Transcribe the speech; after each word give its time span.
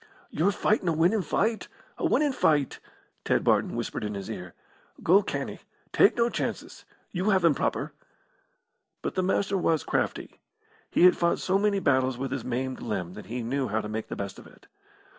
"You're 0.31 0.51
fightin' 0.51 0.87
a 0.87 0.93
winnin' 0.93 1.21
fight 1.21 1.67
a 1.95 2.07
winnin' 2.07 2.33
fight," 2.33 2.79
Ted 3.23 3.43
Barton 3.43 3.75
whispered 3.75 4.03
in 4.03 4.15
his 4.15 4.31
ear. 4.31 4.55
"Go 5.03 5.21
canny; 5.21 5.59
tak' 5.93 6.17
no 6.17 6.27
chances; 6.27 6.85
you 7.11 7.29
have 7.29 7.45
him 7.45 7.53
proper." 7.53 7.93
But 9.03 9.13
the 9.13 9.21
Master 9.21 9.59
was 9.59 9.83
crafty. 9.83 10.39
He 10.89 11.03
had 11.03 11.15
fought 11.15 11.37
so 11.37 11.59
many 11.59 11.79
battles 11.79 12.17
with 12.17 12.31
his 12.31 12.43
maimed 12.43 12.81
limb 12.81 13.13
that 13.13 13.27
he 13.27 13.43
knew 13.43 13.67
how 13.67 13.79
to 13.79 13.87
make 13.87 14.07
the 14.07 14.15
best 14.15 14.39
of 14.39 14.47
it. 14.47 14.65